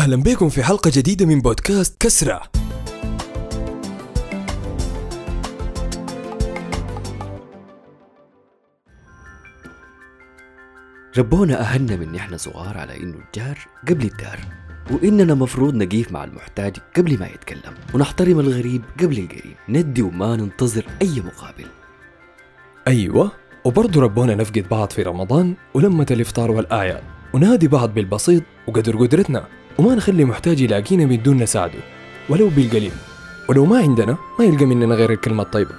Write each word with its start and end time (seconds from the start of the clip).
أهلا 0.00 0.16
بكم 0.16 0.48
في 0.48 0.62
حلقة 0.62 0.90
جديدة 0.94 1.26
من 1.26 1.40
بودكاست 1.40 2.02
كسرة. 2.02 2.42
ربونا 11.18 11.60
أهلنا 11.60 11.96
من 11.96 12.12
نحن 12.12 12.36
صغار 12.36 12.78
على 12.78 12.96
إنه 12.96 13.16
الجار 13.16 13.58
قبل 13.88 14.04
الدار 14.04 14.38
وإننا 14.90 15.34
مفروض 15.34 15.74
نقيف 15.74 16.12
مع 16.12 16.24
المحتاج 16.24 16.76
قبل 16.96 17.18
ما 17.18 17.26
يتكلم 17.26 17.74
ونحترم 17.94 18.40
الغريب 18.40 18.82
قبل 19.00 19.18
القريب 19.18 19.56
ندي 19.68 20.02
وما 20.02 20.36
ننتظر 20.36 20.84
أي 21.02 21.20
مقابل. 21.20 21.66
أيوة 22.88 23.32
وبرضه 23.64 24.00
ربونا 24.00 24.34
نفقد 24.34 24.66
بعض 24.70 24.90
في 24.90 25.02
رمضان 25.02 25.54
ولمة 25.74 26.06
الإفطار 26.10 26.50
والأعياد 26.50 27.02
ونادي 27.34 27.68
بعض 27.68 27.94
بالبسيط 27.94 28.42
وقدر 28.66 28.96
قدرتنا. 28.96 29.59
وما 29.80 29.94
نخلي 29.94 30.24
محتاج 30.24 30.60
يلاقينا 30.60 31.04
بدون 31.04 31.36
نساعده. 31.36 31.78
ولو 32.28 32.48
بالقليل. 32.48 32.92
ولو 33.48 33.66
ما 33.66 33.78
عندنا 33.78 34.16
ما 34.38 34.44
يلقى 34.44 34.64
مننا 34.66 34.94
غير 34.94 35.10
الكلمة 35.10 35.42
الطيبة. 35.42 35.74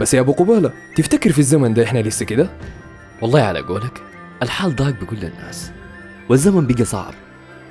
بس 0.00 0.14
يا 0.14 0.20
أبو 0.20 0.32
قبالة 0.32 0.72
تفتكر 0.96 1.32
في 1.32 1.38
الزمن 1.38 1.74
ده 1.74 1.84
إحنا 1.84 1.98
لسه 1.98 2.24
كده؟ 2.24 2.50
والله 3.22 3.40
على 3.40 3.60
قولك 3.60 4.02
الحال 4.42 4.76
ضاق 4.76 4.94
بكل 5.00 5.24
الناس. 5.24 5.70
والزمن 6.28 6.66
بقى 6.66 6.84
صعب. 6.84 7.14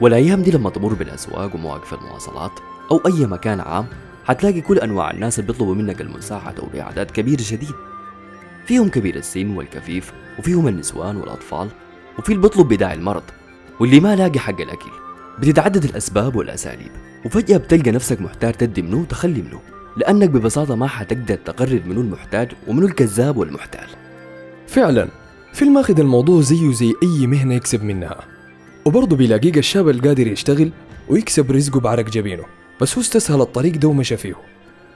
والأيام 0.01 0.41
دي 0.41 0.51
لما 0.51 0.69
تمر 0.69 0.93
بالأسواق 0.93 1.55
ومواقف 1.55 1.93
المواصلات 1.93 2.51
أو 2.91 3.01
أي 3.05 3.25
مكان 3.25 3.59
عام 3.59 3.85
حتلاقي 4.25 4.61
كل 4.61 4.79
أنواع 4.79 5.11
الناس 5.11 5.39
اللي 5.39 5.51
بيطلبوا 5.51 5.75
منك 5.75 6.01
المساعدة 6.01 6.63
وبأعداد 6.63 7.11
كبيرة 7.11 7.41
شديد. 7.41 7.75
فيهم 8.65 8.89
كبير 8.89 9.15
السن 9.15 9.57
والكفيف 9.57 10.13
وفيهم 10.39 10.67
النسوان 10.67 11.17
والأطفال 11.17 11.67
وفي 12.19 12.29
اللي 12.29 12.41
بيطلب 12.41 12.67
بداعي 12.67 12.93
المرض 12.93 13.23
واللي 13.79 13.99
ما 13.99 14.15
لاقي 14.15 14.39
حق 14.39 14.61
الأكل. 14.61 15.02
بتتعدد 15.39 15.83
الأسباب 15.83 16.35
والأساليب 16.35 16.91
وفجأة 17.25 17.57
بتلقى 17.57 17.91
نفسك 17.91 18.21
محتاج 18.21 18.53
تدي 18.53 18.81
منه 18.81 18.97
وتخلي 19.01 19.41
منه 19.41 19.59
لأنك 19.97 20.29
ببساطة 20.29 20.75
ما 20.75 20.87
حتقدر 20.87 21.35
تقرر 21.35 21.81
منو 21.85 22.01
المحتاج 22.01 22.51
ومنو 22.67 22.85
الكذاب 22.87 23.37
والمحتال. 23.37 23.87
فعلا 24.67 25.07
فيلم 25.53 25.73
ماخذ 25.73 25.99
الموضوع 25.99 26.41
زيه 26.41 26.71
زي 26.73 26.93
أي 27.03 27.27
مهنة 27.27 27.53
يكسب 27.55 27.83
منها 27.83 28.19
وبرضه 28.85 29.15
بيلاقيك 29.15 29.57
الشاب 29.57 29.89
القادر 29.89 30.27
يشتغل 30.27 30.71
ويكسب 31.09 31.51
رزقه 31.51 31.79
بعرق 31.79 32.05
جبينه 32.05 32.43
بس 32.81 32.95
هو 32.95 33.01
استسهل 33.01 33.41
الطريق 33.41 33.77
ده 33.77 33.87
ومشى 33.87 34.17
فيه. 34.17 34.35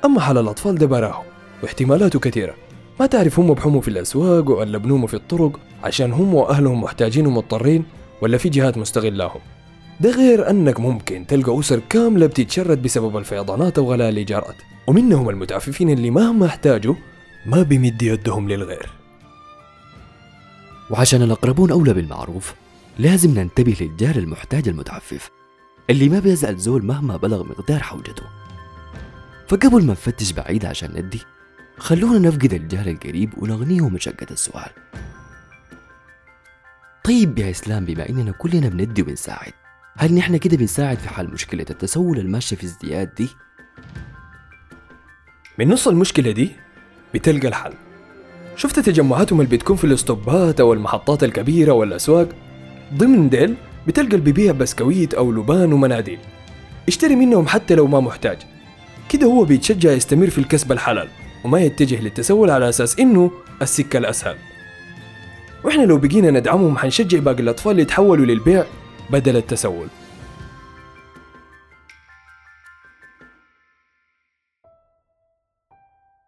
أما 0.05 0.19
حال 0.19 0.37
الأطفال 0.37 0.75
ده 0.75 0.85
براه 0.85 1.23
واحتمالاته 1.63 2.19
كثيرة 2.19 2.53
ما 2.99 3.05
تعرف 3.05 3.39
هم 3.39 3.53
بحموا 3.53 3.81
في 3.81 3.87
الأسواق 3.87 4.49
ولا 4.49 4.77
بنوموا 4.77 5.07
في 5.07 5.13
الطرق 5.13 5.59
عشان 5.83 6.13
هم 6.13 6.33
وأهلهم 6.33 6.81
محتاجين 6.81 7.27
ومضطرين 7.27 7.85
ولا 8.21 8.37
في 8.37 8.49
جهات 8.49 8.77
مستغلاهم 8.77 9.39
ده 9.99 10.11
غير 10.11 10.49
أنك 10.49 10.79
ممكن 10.79 11.27
تلقى 11.27 11.59
أسر 11.59 11.79
كاملة 11.89 12.25
بتتشرد 12.25 12.81
بسبب 12.81 13.17
الفيضانات 13.17 13.79
وغلاء 13.79 14.09
الإيجارات 14.09 14.55
ومنهم 14.87 15.29
المتعففين 15.29 15.89
اللي 15.89 16.11
مهما 16.11 16.45
احتاجوا 16.45 16.95
ما 17.45 17.61
بيمد 17.61 18.01
يدهم 18.01 18.49
للغير. 18.49 18.89
وعشان 20.89 21.21
الأقربون 21.21 21.71
أولى 21.71 21.93
بالمعروف 21.93 22.53
لازم 22.99 23.39
ننتبه 23.39 23.75
للجار 23.81 24.15
المحتاج 24.15 24.67
المتعفف 24.67 25.29
اللي 25.89 26.09
ما 26.09 26.19
بيزعل 26.19 26.57
زول 26.57 26.85
مهما 26.85 27.17
بلغ 27.17 27.43
مقدار 27.43 27.79
حوجته. 27.79 28.23
فقبل 29.47 29.85
ما 29.85 29.91
نفتش 29.91 30.31
بعيد 30.31 30.65
عشان 30.65 30.91
ندي 30.97 31.21
خلونا 31.77 32.19
نفقد 32.19 32.53
الجار 32.53 32.87
القريب 32.87 33.33
ونغنيه 33.37 33.89
مشقة 33.89 34.27
السؤال. 34.31 34.69
طيب 37.03 37.39
يا 37.39 37.51
إسلام 37.51 37.85
بما 37.85 38.09
إننا 38.09 38.31
كلنا 38.31 38.69
بندي 38.69 39.01
وبنساعد 39.01 39.53
هل 39.99 40.13
نحن 40.15 40.37
كده 40.37 40.57
بنساعد 40.57 40.97
في 40.97 41.09
حل 41.09 41.27
مشكلة 41.27 41.65
التسول 41.69 42.19
الماشية 42.19 42.55
في 42.55 42.63
ازدياد 42.63 43.15
دي؟ 43.15 43.29
من 45.59 45.67
نص 45.67 45.87
المشكلة 45.87 46.31
دي 46.31 46.51
بتلقى 47.13 47.47
الحل. 47.47 47.73
شفت 48.55 48.79
تجمعاتهم 48.79 49.41
اللي 49.41 49.57
بتكون 49.57 49.75
في 49.75 49.83
الاستوبات 49.83 50.59
أو 50.59 50.73
المحطات 50.73 51.23
الكبيرة 51.23 51.71
والأسواق؟ 51.71 52.29
ضمن 52.93 53.29
ديل 53.29 53.55
بتلقى 53.87 54.07
اللي 54.11 54.25
بيبيع 54.31 54.51
بسكويت 54.51 55.13
أو 55.13 55.31
لبان 55.31 55.73
ومناديل. 55.73 56.19
اشتري 56.87 57.15
منهم 57.15 57.47
حتى 57.47 57.75
لو 57.75 57.87
ما 57.87 57.99
محتاج. 57.99 58.37
كده 59.09 59.25
هو 59.27 59.43
بيتشجع 59.43 59.91
يستمر 59.91 60.29
في 60.29 60.37
الكسب 60.37 60.71
الحلال 60.71 61.07
وما 61.45 61.59
يتجه 61.59 62.01
للتسول 62.01 62.49
على 62.49 62.69
أساس 62.69 62.99
إنه 62.99 63.31
السكة 63.61 63.97
الأسهل. 63.97 64.35
وإحنا 65.63 65.83
لو 65.83 65.97
بقينا 65.97 66.31
ندعمهم 66.31 66.77
حنشجع 66.77 67.19
باقي 67.19 67.39
الأطفال 67.39 67.79
يتحولوا 67.79 68.25
للبيع 68.25 68.65
بدل 69.09 69.37
التسول. 69.37 69.87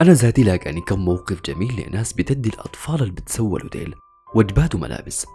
أنا 0.02 0.14
ذاتي 0.14 0.44
لاقاني 0.44 0.82
كم 0.82 1.00
موقف 1.00 1.42
جميل 1.42 1.88
لناس 1.88 2.14
بتدي 2.14 2.50
الأطفال 2.50 3.02
اللي 3.02 3.12
بتسولوا 3.12 3.70
ديل 3.70 3.96
وجبات 4.36 4.76
وملابس. 4.76 5.26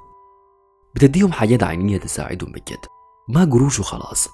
بتديهم 0.94 1.32
حاجات 1.32 1.62
عينية 1.62 1.98
تساعدهم 1.98 2.52
بجد. 2.52 2.86
ما 3.28 3.44
قروش 3.44 3.80
وخلاص. 3.80 4.28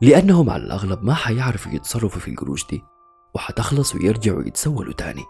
لأنهم 0.00 0.50
على 0.50 0.62
الأغلب 0.62 1.04
ما 1.04 1.14
حيعرفوا 1.14 1.72
يتصرفوا 1.72 2.20
في 2.20 2.28
القروش 2.30 2.66
دي 2.66 2.82
وحتخلص 3.34 3.94
ويرجعوا 3.94 4.42
يتسولوا 4.42 4.92
تاني. 4.92 5.24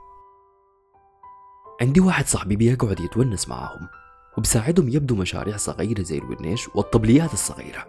عندي 1.80 2.00
واحد 2.00 2.26
صاحبي 2.26 2.56
بيقعد 2.56 3.00
يتونس 3.00 3.48
معاهم. 3.48 3.88
وبساعدهم 4.38 4.88
يبدوا 4.88 5.16
مشاريع 5.16 5.56
صغيرة 5.56 6.02
زي 6.02 6.18
الونيش 6.18 6.68
والطبليات 6.74 7.32
الصغيرة. 7.32 7.86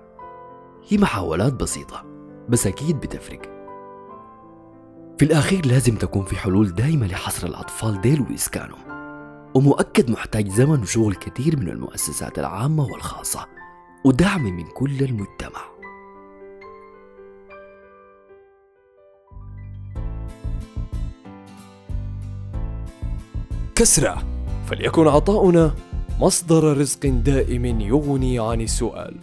هي 0.87 0.97
محاولات 0.97 1.53
بسيطة 1.53 2.05
بس 2.49 2.67
أكيد 2.67 2.99
بتفرق. 2.99 3.41
في 5.17 5.25
الأخير 5.25 5.65
لازم 5.65 5.95
تكون 5.95 6.25
في 6.25 6.35
حلول 6.35 6.75
دايمة 6.75 7.07
لحصر 7.07 7.47
الأطفال 7.47 8.01
ديل 8.01 8.21
وإسكانهم 8.21 8.83
ومؤكد 9.53 10.09
محتاج 10.09 10.49
زمن 10.49 10.81
وشغل 10.81 11.15
كثير 11.15 11.59
من 11.59 11.69
المؤسسات 11.69 12.39
العامة 12.39 12.83
والخاصة 12.83 13.47
ودعم 14.05 14.43
من 14.43 14.65
كل 14.67 15.03
المجتمع. 15.03 15.73
كسرة 23.75 24.23
فليكن 24.67 25.07
عطاؤنا. 25.07 25.75
مصدر 26.23 26.77
رزق 26.77 27.05
دائم 27.05 27.65
يغني 27.81 28.39
عن 28.39 28.61
السؤال. 28.61 29.15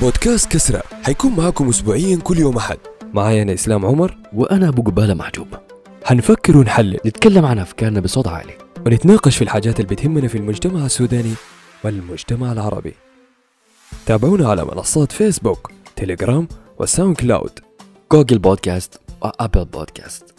بودكاست 0.00 0.52
كسرة 0.52 0.82
حيكون 1.02 1.36
معاكم 1.36 1.68
أسبوعيا 1.68 2.16
كل 2.16 2.38
يوم 2.38 2.56
أحد. 2.56 2.78
معايا 3.14 3.42
أنا 3.42 3.54
إسلام 3.54 3.86
عمر. 3.86 4.16
وأنا 4.32 4.68
أبو 4.68 4.82
قبالة 4.82 5.14
محجوب 5.14 5.48
حنفكر 6.04 6.56
ونحلل 6.56 6.98
نتكلم 7.06 7.46
عن 7.46 7.58
أفكارنا 7.58 8.00
بصوت 8.00 8.28
عالي. 8.28 8.58
ونتناقش 8.86 9.36
في 9.36 9.42
الحاجات 9.42 9.80
اللي 9.80 9.94
بتهمنا 9.94 10.28
في 10.28 10.38
المجتمع 10.38 10.86
السوداني 10.86 11.34
والمجتمع 11.84 12.52
العربي. 12.52 12.94
تابعونا 14.06 14.48
على 14.48 14.64
منصات 14.64 15.12
فيسبوك 15.12 15.72
تليجرام 15.96 16.48
وساوند 16.78 17.16
كلاود. 17.16 17.58
جوجل 18.12 18.38
بودكاست 18.38 19.00
وأبل 19.22 19.64
بودكاست. 19.64 20.34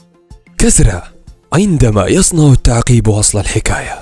كسرة 0.58 1.21
عندما 1.54 2.08
يصنع 2.08 2.52
التعقيب 2.52 3.08
وصل 3.08 3.40
الحكاية. 3.40 4.00